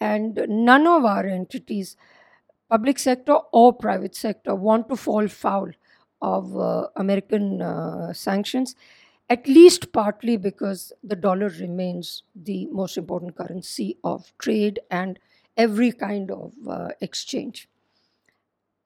and 0.00 0.44
none 0.48 0.86
of 0.86 1.04
our 1.04 1.26
entities, 1.26 1.96
public 2.68 2.98
sector 2.98 3.38
or 3.52 3.72
private 3.72 4.14
sector, 4.14 4.54
want 4.54 4.88
to 4.90 4.96
fall 4.96 5.28
foul 5.28 5.70
of 6.20 6.56
uh, 6.58 6.88
American 6.96 7.62
uh, 7.62 8.12
sanctions, 8.12 8.74
at 9.30 9.46
least 9.46 9.92
partly 9.92 10.36
because 10.36 10.92
the 11.02 11.16
dollar 11.16 11.48
remains 11.48 12.22
the 12.34 12.66
most 12.66 12.96
important 12.96 13.36
currency 13.36 13.96
of 14.02 14.32
trade 14.38 14.80
and 14.90 15.18
every 15.56 15.92
kind 15.92 16.30
of 16.30 16.52
uh, 16.68 16.88
exchange. 17.00 17.68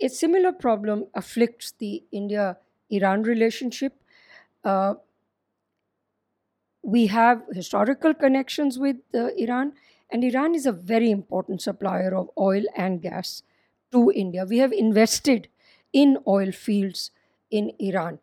A 0.02 0.08
similar 0.08 0.52
problem 0.52 1.06
afflicts 1.14 1.72
the 1.72 2.04
India 2.12 2.58
Iran 2.90 3.22
relationship. 3.22 4.02
Uh, 4.64 4.94
we 6.82 7.06
have 7.06 7.42
historical 7.52 8.14
connections 8.14 8.78
with 8.78 8.96
Iran, 9.14 9.72
and 10.10 10.24
Iran 10.24 10.54
is 10.54 10.66
a 10.66 10.72
very 10.72 11.10
important 11.10 11.62
supplier 11.62 12.14
of 12.14 12.30
oil 12.38 12.64
and 12.76 13.00
gas 13.00 13.42
to 13.92 14.10
India. 14.14 14.44
We 14.44 14.58
have 14.58 14.72
invested 14.72 15.48
in 15.92 16.18
oil 16.26 16.50
fields 16.52 17.10
in 17.52 17.72
Iran. 17.78 18.18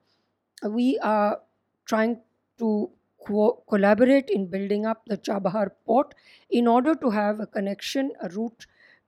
We 0.64 1.00
are 1.00 1.42
trying 1.86 2.22
to 2.58 2.92
co- 3.26 3.64
collaborate 3.70 4.30
in 4.30 4.48
building 4.48 4.86
up 4.86 5.06
the 5.06 5.18
Chabahar 5.18 5.72
port 5.86 6.14
in 6.50 6.68
order 6.68 6.96
to 6.96 7.10
have 7.12 7.40
a 7.40 7.48
connection, 7.48 8.12
a 8.22 8.30
route 8.30 8.66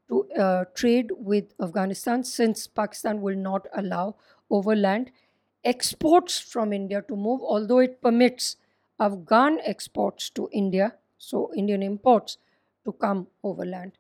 to 0.10 0.30
uh, 0.34 0.66
trade 0.74 1.12
with 1.18 1.54
Afghanistan 1.62 2.24
since 2.24 2.68
Pakistan 2.68 3.22
will 3.22 3.36
not 3.36 3.68
allow 3.76 4.16
overland 4.50 5.12
exports 5.64 6.40
from 6.40 6.74
India 6.74 7.02
to 7.08 7.16
move, 7.16 7.42
although 7.42 7.80
it 7.80 8.02
permits 8.02 8.58
Afghan 9.00 9.60
exports 9.64 10.30
to 10.32 10.50
India, 10.52 10.96
so 11.18 11.54
Indian 11.56 11.84
imports, 11.84 12.38
to 12.86 12.92
come 12.94 13.28
overland. 13.44 13.98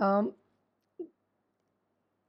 Um, 0.00 0.34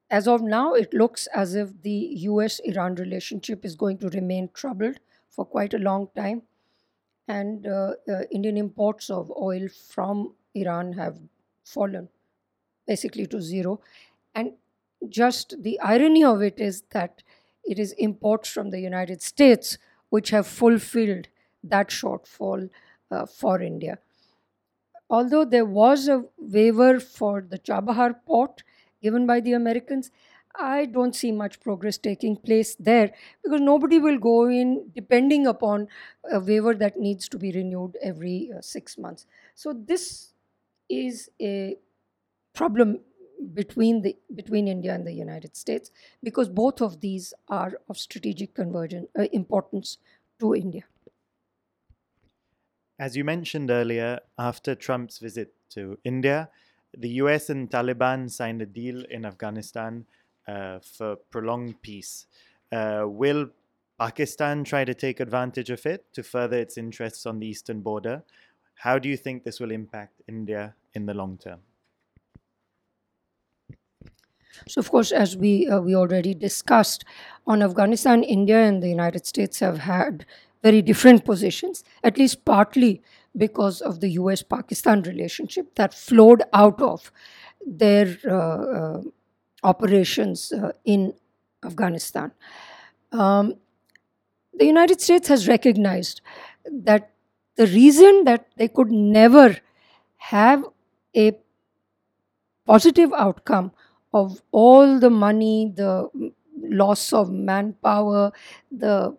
as 0.10 0.28
of 0.28 0.42
now, 0.42 0.74
it 0.74 0.94
looks 0.94 1.28
as 1.28 1.56
if 1.56 1.82
the 1.82 1.98
US 2.30 2.60
Iran 2.60 2.96
relationship 2.96 3.63
is 3.63 3.75
going 3.75 4.00
to 4.00 4.10
remain 4.10 4.50
troubled 4.54 5.00
for 5.30 5.46
quite 5.46 5.74
a 5.74 5.78
long 5.78 6.10
time. 6.16 6.44
And 7.28 7.68
uh, 7.68 7.94
uh, 8.12 8.24
Indian 8.32 8.58
imports 8.58 9.10
of 9.12 9.32
oil 9.32 9.68
from 9.68 10.34
Iran 10.56 10.94
have 10.94 11.20
fallen 11.63 12.10
basically 12.88 13.28
to 13.28 13.39
zero. 13.39 13.82
And 14.34 14.54
just 15.08 15.62
the 15.62 15.80
irony 15.80 16.24
of 16.24 16.42
it 16.42 16.60
is 16.60 16.82
that 16.89 17.22
it 17.63 17.78
is 17.78 17.92
imports 17.94 18.50
from 18.50 18.72
the 18.72 18.80
United 18.80 19.22
States 19.22 19.78
which 20.10 20.32
have 20.32 20.48
fulfilled 20.48 21.28
that 21.63 21.89
shortfall 21.89 22.70
uh, 23.12 23.25
for 23.28 23.62
India. 23.62 24.00
Although 25.08 25.46
there 25.46 25.66
was 25.66 26.08
a 26.08 26.25
waiver 26.38 27.00
for 27.00 27.42
the 27.42 27.60
Chabahar 27.60 28.16
port 28.25 28.63
given 29.01 29.25
by 29.25 29.39
the 29.39 29.53
Americans, 29.53 30.12
I 30.56 30.86
don't 30.86 31.15
see 31.15 31.32
much 31.32 31.60
progress 31.60 31.98
taking 31.98 32.36
place 32.36 32.75
there 32.75 33.13
because 33.44 33.62
nobody 33.62 34.00
will 34.00 34.18
go 34.18 34.48
in 34.50 34.91
depending 34.96 35.46
upon 35.48 35.88
a 36.32 36.39
waiver 36.39 36.74
that 36.75 37.00
needs 37.00 37.29
to 37.29 37.38
be 37.38 37.51
renewed 37.51 37.98
every 38.01 38.51
uh, 38.56 38.62
six 38.62 38.98
months. 38.98 39.25
So, 39.56 39.74
this 39.74 40.34
is 40.89 41.29
a 41.41 41.77
problem 42.53 43.01
between 43.53 44.01
the 44.01 44.18
between 44.36 44.68
India 44.68 44.94
and 44.94 45.08
the 45.08 45.13
United 45.13 45.56
States 45.56 45.91
because 46.24 46.50
both 46.50 46.82
of 46.82 47.00
these 47.01 47.34
are 47.48 47.79
of 47.88 47.98
strategic 47.98 48.53
convergence 48.53 49.08
uh, 49.18 49.27
importance 49.32 49.98
to 50.39 50.56
India. 50.56 50.84
as 53.00 53.15
you 53.15 53.24
mentioned 53.24 53.72
earlier, 53.72 54.20
after 54.38 54.75
Trump's 54.75 55.20
visit 55.20 55.56
to 55.70 55.98
India, 56.03 56.50
the 56.98 57.10
US 57.24 57.50
and 57.50 57.69
Taliban 57.69 58.29
signed 58.29 58.62
a 58.62 58.65
deal 58.65 59.03
in 59.10 59.25
Afghanistan 59.25 60.05
uh, 60.48 60.79
for 60.79 61.15
prolonged 61.29 61.81
peace. 61.81 62.25
Uh, 62.72 63.03
will 63.05 63.50
Pakistan 64.00 64.63
try 64.63 64.86
to 64.86 64.93
take 64.93 65.19
advantage 65.19 65.69
of 65.69 65.86
it 65.86 66.05
to 66.13 66.24
further 66.24 66.58
its 66.58 66.77
interests 66.77 67.25
on 67.25 67.39
the 67.39 67.48
eastern 67.48 67.81
border? 67.81 68.24
How 68.75 68.98
do 68.98 69.10
you 69.10 69.17
think 69.17 69.43
this 69.43 69.60
will 69.60 69.72
impact 69.72 70.22
India 70.27 70.75
in 70.93 71.05
the 71.05 71.13
long 71.13 71.38
term? 71.38 71.60
So, 74.67 74.79
of 74.79 74.89
course, 74.89 75.12
as 75.12 75.38
we 75.38 75.67
uh, 75.67 75.79
we 75.79 75.96
already 75.96 76.34
discussed, 76.34 77.05
on 77.46 77.62
Afghanistan, 77.62 78.24
India 78.24 78.60
and 78.60 78.81
the 78.81 78.89
United 78.89 79.25
States 79.25 79.60
have 79.60 79.79
had 79.79 80.25
very 80.63 80.81
different 80.81 81.25
positions, 81.25 81.84
at 82.03 82.17
least 82.17 82.46
partly 82.46 83.01
because 83.38 83.81
of 83.81 84.00
the 84.00 84.09
US-Pakistan 84.12 85.01
relationship 85.03 85.75
that 85.75 85.93
flowed 85.93 86.43
out 86.53 86.81
of 86.81 87.12
their 87.65 88.17
uh, 88.27 88.33
uh, 88.33 89.01
operations 89.63 90.51
uh, 90.51 90.71
in 90.86 91.13
Afghanistan. 91.65 92.31
Um, 93.12 93.55
the 94.53 94.65
United 94.65 95.01
States 95.01 95.27
has 95.27 95.48
recognized 95.48 96.21
that 96.65 97.12
the 97.55 97.67
reason 97.67 98.24
that 98.25 98.48
they 98.57 98.67
could 98.67 98.91
never 98.91 99.57
have 100.17 100.63
a 101.15 101.38
positive 102.65 103.12
outcome 103.13 103.71
of 104.13 104.41
all 104.51 105.00
the 105.00 105.09
money, 105.09 105.71
the 105.75 106.09
loss 106.62 107.13
of 107.13 107.31
manpower, 107.31 108.31
the 108.71 109.17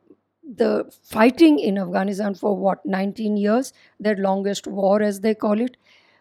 the 0.57 0.90
fighting 1.02 1.59
in 1.59 1.78
Afghanistan 1.78 2.35
for 2.35 2.57
what 2.57 2.85
19 2.85 3.37
years, 3.37 3.73
their 3.99 4.16
longest 4.16 4.66
war 4.66 5.02
as 5.02 5.21
they 5.21 5.35
call 5.35 5.61
it, 5.61 5.76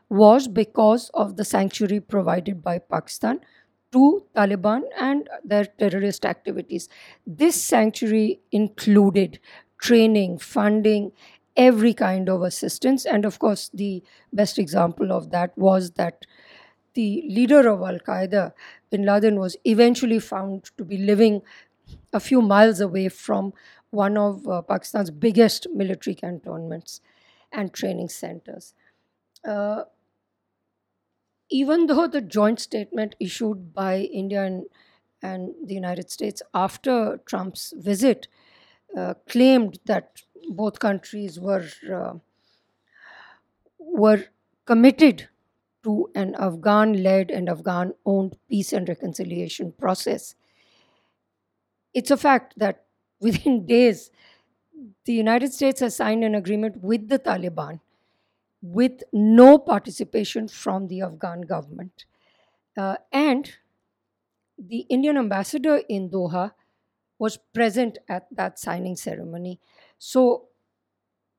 was 0.09 0.47
because 0.47 1.09
of 1.13 1.35
the 1.37 1.45
sanctuary 1.45 1.99
provided 1.99 2.63
by 2.63 2.79
Pakistan 2.79 3.39
to 3.91 4.23
Taliban 4.35 4.83
and 4.99 5.29
their 5.43 5.65
terrorist 5.65 6.25
activities. 6.25 6.89
This 7.25 7.61
sanctuary 7.61 8.39
included 8.51 9.39
training, 9.81 10.39
funding, 10.39 11.11
every 11.55 11.93
kind 11.93 12.29
of 12.29 12.41
assistance. 12.41 13.05
And 13.05 13.25
of 13.25 13.39
course, 13.39 13.69
the 13.73 14.03
best 14.33 14.59
example 14.59 15.11
of 15.11 15.31
that 15.31 15.57
was 15.57 15.91
that 15.91 16.25
the 16.93 17.23
leader 17.29 17.67
of 17.69 17.81
Al 17.81 17.99
Qaeda, 17.99 18.53
bin 18.89 19.05
Laden, 19.05 19.39
was 19.39 19.55
eventually 19.65 20.19
found 20.19 20.71
to 20.77 20.83
be 20.85 20.97
living 20.97 21.41
a 22.13 22.19
few 22.19 22.41
miles 22.41 22.79
away 22.81 23.09
from 23.09 23.53
one 23.91 24.17
of 24.17 24.47
uh, 24.47 24.61
Pakistan's 24.61 25.11
biggest 25.11 25.67
military 25.73 26.15
cantonments 26.15 27.01
and 27.51 27.73
training 27.73 28.09
centers. 28.09 28.73
Uh, 29.45 29.83
even 31.49 31.87
though 31.87 32.07
the 32.07 32.21
joint 32.21 32.59
statement 32.59 33.15
issued 33.19 33.73
by 33.73 34.01
India 34.01 34.43
and, 34.43 34.65
and 35.21 35.53
the 35.65 35.73
United 35.73 36.11
States 36.11 36.41
after 36.53 37.19
Trump's 37.25 37.73
visit 37.77 38.27
uh, 38.95 39.15
claimed 39.27 39.79
that 39.85 40.21
both 40.49 40.79
countries 40.79 41.39
were 41.39 41.65
uh, 41.91 42.13
were 43.79 44.25
committed 44.65 45.27
to 45.83 46.09
an 46.15 46.35
Afghan-led 46.37 47.31
and 47.31 47.49
Afghan-owned 47.49 48.37
peace 48.49 48.73
and 48.73 48.87
reconciliation 48.87 49.71
process. 49.71 50.35
It's 51.93 52.09
a 52.11 52.17
fact 52.17 52.55
that 52.57 52.85
within 53.19 53.65
days, 53.75 54.11
the 55.05 55.13
United 55.13 55.53
States 55.53 55.79
has 55.81 55.95
signed 55.95 56.23
an 56.23 56.35
agreement 56.35 56.77
with 56.83 57.09
the 57.09 57.19
Taliban 57.19 57.79
with 58.61 59.03
no 59.13 59.57
participation 59.57 60.47
from 60.47 60.87
the 60.87 61.01
Afghan 61.01 61.41
government. 61.41 62.05
Uh, 62.77 62.97
and 63.11 63.53
the 64.57 64.79
Indian 64.89 65.17
ambassador 65.17 65.77
in 65.89 66.09
Doha 66.09 66.51
was 67.19 67.37
present 67.53 67.97
at 68.09 68.27
that 68.31 68.59
signing 68.59 68.95
ceremony. 68.95 69.59
So, 69.97 70.47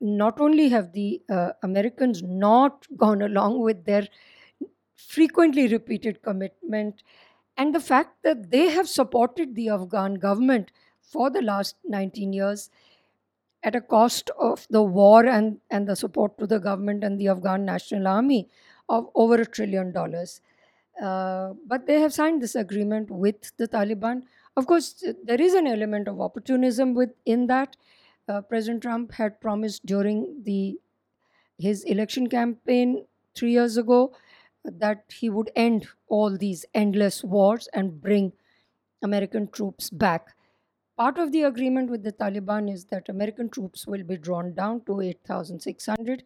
not 0.01 0.39
only 0.41 0.69
have 0.69 0.93
the 0.93 1.21
uh, 1.29 1.51
Americans 1.63 2.23
not 2.23 2.87
gone 2.97 3.21
along 3.21 3.61
with 3.61 3.85
their 3.85 4.07
frequently 4.95 5.67
repeated 5.67 6.21
commitment 6.21 7.03
and 7.57 7.75
the 7.75 7.79
fact 7.79 8.23
that 8.23 8.51
they 8.51 8.69
have 8.69 8.87
supported 8.89 9.55
the 9.55 9.69
Afghan 9.69 10.15
government 10.15 10.71
for 11.11 11.29
the 11.29 11.41
last 11.41 11.75
19 11.85 12.33
years 12.33 12.69
at 13.63 13.75
a 13.75 13.81
cost 13.81 14.29
of 14.39 14.65
the 14.69 14.81
war 14.81 15.25
and, 15.25 15.59
and 15.69 15.87
the 15.87 15.95
support 15.95 16.37
to 16.39 16.47
the 16.47 16.59
government 16.59 17.03
and 17.03 17.19
the 17.19 17.27
Afghan 17.27 17.65
National 17.65 18.07
Army 18.07 18.49
of 18.89 19.09
over 19.15 19.35
a 19.35 19.45
trillion 19.45 19.91
dollars. 19.91 20.41
Uh, 21.01 21.53
but 21.67 21.85
they 21.87 21.99
have 21.99 22.13
signed 22.13 22.41
this 22.41 22.55
agreement 22.55 23.09
with 23.09 23.55
the 23.57 23.67
Taliban. 23.67 24.23
Of 24.57 24.67
course, 24.67 25.03
there 25.23 25.41
is 25.41 25.53
an 25.53 25.67
element 25.67 26.07
of 26.07 26.19
opportunism 26.19 26.93
within 26.93 27.47
that. 27.47 27.77
Uh, 28.27 28.41
President 28.41 28.83
Trump 28.83 29.13
had 29.13 29.39
promised 29.41 29.85
during 29.85 30.43
the 30.43 30.79
his 31.57 31.83
election 31.83 32.27
campaign 32.27 33.05
three 33.35 33.51
years 33.51 33.77
ago 33.77 34.13
that 34.65 35.03
he 35.19 35.29
would 35.29 35.51
end 35.55 35.87
all 36.07 36.37
these 36.37 36.65
endless 36.73 37.23
wars 37.23 37.67
and 37.73 38.01
bring 38.01 38.33
American 39.01 39.47
troops 39.47 39.89
back. 39.89 40.35
Part 40.97 41.17
of 41.17 41.31
the 41.31 41.43
agreement 41.43 41.89
with 41.89 42.03
the 42.03 42.11
Taliban 42.11 42.71
is 42.71 42.85
that 42.85 43.09
American 43.09 43.49
troops 43.49 43.87
will 43.87 44.03
be 44.03 44.17
drawn 44.17 44.53
down 44.53 44.81
to 44.85 45.01
8,600. 45.01 46.23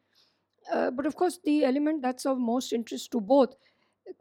Uh, 0.71 0.91
but 0.91 1.05
of 1.05 1.15
course, 1.15 1.39
the 1.43 1.63
element 1.63 2.01
that's 2.01 2.25
of 2.25 2.37
most 2.37 2.73
interest 2.73 3.11
to 3.11 3.21
both 3.21 3.55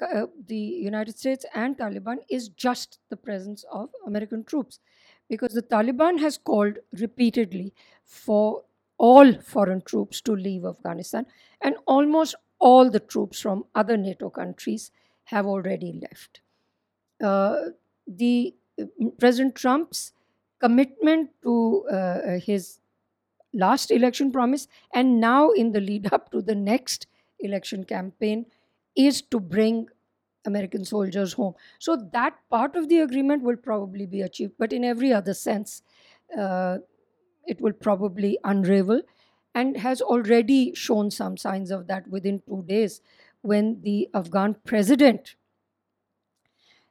uh, 0.00 0.26
the 0.46 0.57
United 0.57 1.18
States 1.18 1.44
and 1.54 1.76
Taliban 1.78 2.18
is 2.28 2.48
just 2.48 2.98
the 3.09 3.16
presence 3.16 3.64
of 3.72 3.90
American 4.07 4.44
troops. 4.44 4.78
Because 5.28 5.54
the 5.54 5.62
Taliban 5.62 6.20
has 6.20 6.37
called 6.37 6.78
repeatedly 6.92 7.72
for 8.04 8.62
all 8.98 9.33
foreign 9.40 9.80
troops 9.83 10.20
to 10.20 10.33
leave 10.37 10.64
Afghanistan, 10.64 11.26
and 11.61 11.76
almost 11.87 12.35
all 12.59 12.90
the 12.90 13.00
troops 13.00 13.40
from 13.40 13.64
other 13.74 13.96
NATO 13.96 14.30
countries 14.30 14.90
have 15.24 15.46
already 15.46 15.92
left. 16.00 16.40
Uh, 17.22 17.70
the 18.07 18.54
uh, 18.80 18.87
President 19.18 19.54
Trump's 19.54 20.13
commitment 20.64 21.31
to 21.42 21.85
uh, 21.92 22.38
his 22.38 22.79
last 23.53 23.90
election 23.90 24.33
promise 24.33 24.66
and 24.94 25.20
now 25.20 25.50
in 25.50 25.72
the 25.72 25.81
lead 25.81 26.12
up 26.12 26.31
to 26.31 26.40
the 26.42 26.55
next 26.55 27.07
election 27.40 27.85
campaign 27.85 28.46
is 28.96 29.20
to 29.20 29.38
bring 29.38 29.87
American 30.46 30.85
soldiers 30.85 31.35
home. 31.35 31.55
So 31.79 31.96
that 32.12 32.38
part 32.50 32.77
of 32.77 32.88
the 32.88 33.00
agreement 33.00 33.42
will 33.42 33.57
probably 33.57 34.07
be 34.07 34.22
achieved, 34.22 34.55
but 34.59 34.72
in 34.72 34.85
every 34.85 35.12
other 35.12 35.35
sense, 35.35 35.83
uh, 36.38 36.79
it 37.46 37.61
will 37.61 37.72
probably 37.72 38.38
unravel 38.44 39.03
and 39.55 39.77
has 39.77 40.00
already 40.00 40.74
shown 40.74 41.11
some 41.11 41.37
signs 41.37 41.70
of 41.70 41.87
that 41.88 42.09
within 42.09 42.42
two 42.46 42.64
days 42.66 43.00
when 43.42 43.83
the 43.83 44.09
Afghan 44.14 44.57
president 44.64 45.37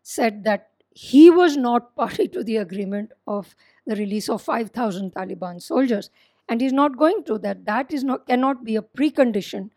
said 0.04 0.44
that 0.44 0.73
he 0.94 1.30
was 1.30 1.58
not 1.58 1.96
party 1.96 2.28
to 2.28 2.44
the 2.44 2.58
agreement 2.58 3.12
of 3.28 3.56
the 3.86 3.96
release 3.96 4.30
of 4.30 4.42
5000 4.42 5.14
taliban 5.14 5.62
soldiers. 5.62 6.10
And 6.50 6.62
he's 6.62 6.74
not 6.74 6.98
going 6.98 7.24
to 7.26 7.38
that. 7.40 7.66
That 7.66 7.94
is 7.94 8.04
not 8.04 8.28
cannot 8.28 8.64
be 8.64 8.76
a 8.76 8.82
precondition 8.82 9.70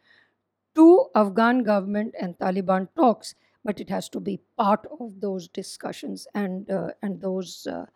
to 0.74 1.06
afghan 1.14 1.62
government 1.62 2.14
and 2.20 2.38
taliban 2.38 2.88
talks. 2.96 3.34
But 3.64 3.80
it 3.80 3.90
has 3.90 4.08
to 4.10 4.20
be 4.20 4.40
part 4.56 4.86
of 5.00 5.20
those 5.20 5.48
discussions 5.48 6.28
and 6.34 6.70
uh, 6.70 6.90
and 7.02 7.20
those 7.20 7.66
uh, 7.66 7.86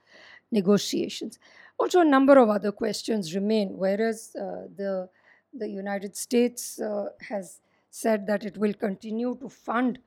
negotiations. 0.50 1.38
Also 1.78 2.00
a 2.00 2.04
number 2.04 2.38
of 2.38 2.48
other 2.48 2.72
questions 2.72 3.34
remain. 3.34 3.76
Whereas 3.76 4.34
uh, 4.36 4.66
the 4.76 5.08
the 5.52 5.68
united 5.68 6.16
states 6.16 6.80
uh, 6.80 7.06
has 7.28 7.60
said 7.90 8.26
that 8.26 8.44
it 8.44 8.56
will 8.56 8.74
continue 8.74 9.36
to 9.40 9.48
fund 9.48 9.98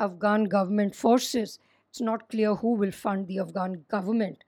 afghan 0.00 0.44
government 0.44 0.94
forces 0.94 1.58
it's 1.90 2.00
not 2.00 2.28
clear 2.28 2.54
who 2.54 2.74
will 2.74 2.92
fund 2.92 3.26
the 3.26 3.38
Afghan 3.38 3.84
government, 3.88 4.44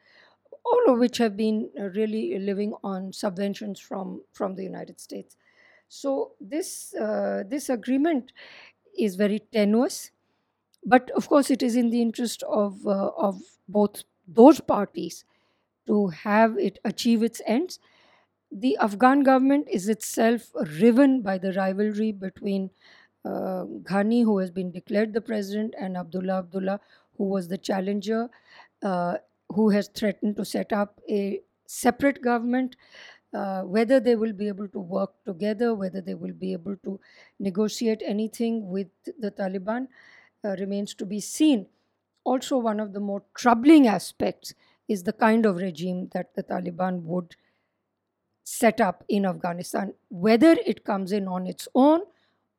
all 0.65 0.93
of 0.93 0.99
which 0.99 1.19
have 1.19 1.37
been 1.37 1.71
uh, 1.79 1.85
really 1.91 2.39
living 2.39 2.75
on 2.85 3.13
subventions 3.13 3.81
from, 3.81 4.23
from 4.33 4.55
the 4.57 4.63
United 4.63 5.01
States. 5.01 5.37
So 5.89 6.33
this 6.41 6.95
uh, 6.95 7.43
this 7.49 7.69
agreement 7.69 8.33
is 8.97 9.17
very 9.17 9.41
tenuous, 9.53 10.13
but 10.85 11.11
of 11.11 11.29
course 11.29 11.51
it 11.51 11.65
is 11.65 11.75
in 11.75 11.91
the 11.91 12.01
interest 12.01 12.45
of 12.45 12.87
uh, 12.87 13.11
of 13.17 13.41
both 13.69 14.05
those 14.29 14.61
parties 14.61 15.25
to 15.89 16.07
have 16.09 16.57
it 16.59 16.79
achieve 16.85 17.25
its 17.25 17.43
ends. 17.45 17.81
The 18.53 18.77
Afghan 18.77 19.25
government 19.25 19.67
is 19.69 19.89
itself 19.89 20.53
riven 20.81 21.23
by 21.23 21.39
the 21.39 21.53
rivalry 21.55 22.13
between 22.13 22.71
uh, 23.25 23.65
Ghani, 23.83 24.23
who 24.23 24.39
has 24.39 24.51
been 24.51 24.71
declared 24.71 25.13
the 25.13 25.21
president, 25.21 25.75
and 25.79 25.97
Abdullah 25.97 26.39
Abdullah, 26.39 26.81
who 27.21 27.27
was 27.27 27.49
the 27.49 27.59
challenger, 27.59 28.31
uh, 28.83 29.19
who 29.51 29.71
has 29.71 29.89
threatened 29.89 30.37
to 30.37 30.45
set 30.45 30.73
up 30.73 31.01
a 31.11 31.41
separate 31.67 32.23
government. 32.23 32.77
Uh, 33.33 33.63
whether 33.63 34.01
they 34.01 34.17
will 34.17 34.33
be 34.33 34.49
able 34.49 34.67
to 34.69 34.81
work 34.81 35.13
together, 35.25 35.73
whether 35.73 36.01
they 36.01 36.15
will 36.15 36.33
be 36.33 36.53
able 36.53 36.77
to 36.79 36.99
negotiate 37.39 38.03
anything 38.05 38.69
with 38.69 38.89
the 39.19 39.31
Taliban, 39.31 39.87
uh, 40.45 40.57
remains 40.59 40.95
to 40.95 41.07
be 41.07 41.21
seen. 41.21 41.67
Also, 42.25 42.59
one 42.59 42.81
of 42.81 42.93
the 42.93 43.01
more 43.01 43.23
troubling 43.35 43.87
aspects 43.87 44.55
is 44.89 45.05
the 45.05 45.13
kind 45.13 45.47
of 45.47 45.57
regime 45.57 46.09
that 46.13 46.35
the 46.35 46.43
Taliban 46.43 47.03
would 47.03 47.37
set 48.45 48.81
up 48.81 49.05
in 49.09 49.25
Afghanistan, 49.25 49.95
whether 50.09 50.53
it 50.67 50.85
comes 50.85 51.13
in 51.13 51.29
on 51.29 51.47
its 51.47 51.69
own 51.75 52.01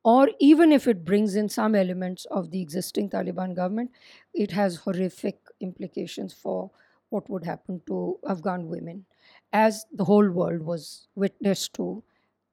or 0.03 0.29
even 0.39 0.71
if 0.71 0.87
it 0.87 1.05
brings 1.05 1.35
in 1.35 1.49
some 1.49 1.75
elements 1.75 2.25
of 2.25 2.49
the 2.51 2.61
existing 2.61 3.09
Taliban 3.09 3.55
government, 3.55 3.91
it 4.33 4.51
has 4.51 4.77
horrific 4.77 5.39
implications 5.59 6.33
for 6.33 6.71
what 7.09 7.29
would 7.29 7.43
happen 7.43 7.81
to 7.87 8.17
Afghan 8.27 8.67
women, 8.67 9.05
as 9.53 9.85
the 9.91 10.05
whole 10.05 10.29
world 10.29 10.61
was 10.61 11.07
witness 11.15 11.67
to 11.69 12.03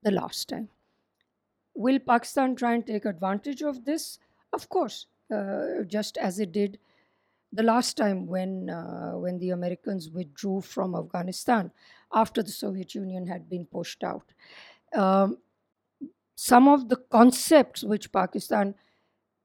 the 0.02 0.10
last 0.10 0.48
time. 0.48 0.68
Will 1.74 1.98
Pakistan 2.00 2.56
try 2.56 2.74
and 2.74 2.86
take 2.86 3.04
advantage 3.04 3.62
of 3.62 3.84
this? 3.84 4.18
Of 4.52 4.68
course, 4.68 5.06
uh, 5.32 5.84
just 5.86 6.18
as 6.18 6.40
it 6.40 6.52
did 6.52 6.78
the 7.52 7.62
last 7.62 7.96
time 7.96 8.26
when 8.26 8.68
uh, 8.68 9.12
when 9.12 9.38
the 9.38 9.50
Americans 9.50 10.10
withdrew 10.10 10.60
from 10.60 10.94
Afghanistan 10.94 11.70
after 12.12 12.42
the 12.42 12.50
Soviet 12.50 12.94
Union 12.94 13.26
had 13.26 13.48
been 13.48 13.64
pushed 13.64 14.04
out. 14.04 14.32
Um, 14.94 15.38
some 16.40 16.68
of 16.68 16.88
the 16.88 16.96
concepts 17.10 17.82
which 17.84 18.12
Pakistan 18.12 18.74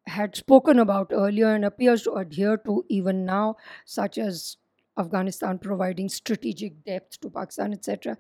had 0.08 0.36
spoken 0.36 0.80
about 0.80 1.12
earlier 1.14 1.54
and 1.56 1.66
appears 1.66 2.04
to 2.04 2.14
adhere 2.14 2.58
to 2.58 2.86
even 2.90 3.26
now, 3.26 3.56
such 3.86 4.18
as 4.18 4.58
Afghanistan 4.98 5.60
providing 5.60 6.10
strategic 6.10 6.84
depth 6.86 7.20
to 7.22 7.30
Pakistan, 7.30 7.74
etc., 7.74 8.18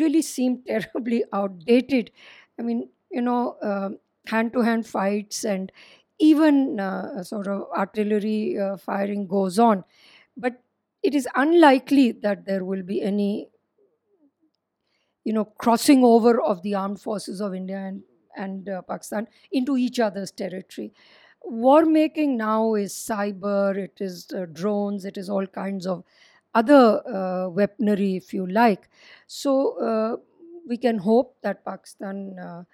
really 0.00 0.22
seem 0.22 0.62
terribly 0.68 1.24
outdated. 1.32 2.10
I 2.58 2.62
mean, 2.62 2.90
you 3.10 3.22
know, 3.22 3.58
hand 4.26 4.52
to 4.52 4.60
hand 4.60 4.86
fights 4.86 5.44
and 5.44 5.70
even 6.18 6.80
uh, 6.80 7.22
sort 7.22 7.46
of 7.46 7.68
artillery 7.76 8.58
uh, 8.58 8.76
firing 8.76 9.26
goes 9.26 9.58
on. 9.58 9.84
But 10.36 10.62
it 11.02 11.14
is 11.14 11.28
unlikely 11.36 12.12
that 12.12 12.46
there 12.46 12.64
will 12.64 12.82
be 12.82 13.02
any 13.02 13.48
you 15.26 15.32
know 15.32 15.44
crossing 15.64 16.04
over 16.04 16.40
of 16.40 16.62
the 16.62 16.74
armed 16.74 17.00
forces 17.00 17.40
of 17.40 17.54
India 17.54 17.78
and 17.78 18.02
and 18.36 18.68
uh, 18.68 18.82
Pakistan 18.82 19.26
into 19.50 19.76
each 19.76 19.98
other's 19.98 20.30
territory. 20.30 20.92
War 21.42 21.84
making 21.84 22.36
now 22.36 22.74
is 22.74 22.92
cyber, 22.92 23.76
it 23.76 23.98
is 24.00 24.26
uh, 24.34 24.46
drones, 24.52 25.04
it 25.04 25.16
is 25.16 25.30
all 25.30 25.46
kinds 25.46 25.86
of 25.86 26.02
other 26.54 27.02
uh, 27.08 27.48
weaponry, 27.48 28.16
if 28.16 28.34
you 28.34 28.46
like. 28.46 28.88
So 29.26 29.52
uh, 29.78 30.16
we 30.66 30.76
can 30.76 30.98
hope 30.98 31.36
that 31.42 31.64
Pakistan 31.64 32.38
uh, 32.38 32.64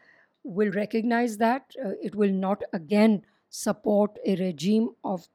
will 0.42 0.72
recognize 0.72 1.36
that. 1.38 1.76
Uh, 1.84 1.90
it 2.02 2.14
will 2.14 2.32
not 2.32 2.62
again 2.72 3.22
support 3.50 4.18
a 4.26 4.36
regime 4.36 4.90
of 5.04 5.28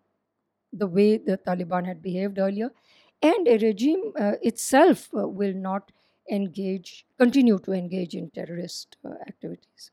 the 0.73 0.87
way 0.87 1.17
the 1.17 1.37
Taliban 1.37 1.85
had 1.85 2.01
behaved 2.01 2.39
earlier. 2.39 2.71
And 3.21 3.47
a 3.47 3.57
regime 3.57 4.13
itself 4.41 5.09
will 5.13 5.53
not 5.53 5.91
engage, 6.31 7.05
continue 7.17 7.59
to 7.59 7.71
engage 7.73 8.15
in 8.15 8.29
terrorist 8.31 8.97
uh, 9.05 9.09
activities. 9.27 9.91